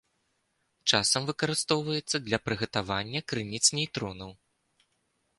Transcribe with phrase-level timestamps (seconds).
[0.95, 4.31] Часам выкарыстоўваецца для прыгатавання крыніц нейтронаў.